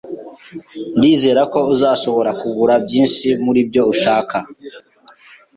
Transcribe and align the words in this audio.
Ndizera 0.97 1.41
ko 1.53 1.59
uzashobora 1.73 2.31
kugura 2.41 2.73
byinshi 2.85 3.27
muribyo 3.43 3.81
ushaka. 3.93 4.37